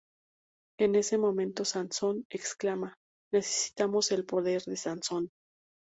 [0.79, 2.95] En ese momento Sansón exclama:
[3.31, 5.29] "¡Necesitamos el poder de Sansón!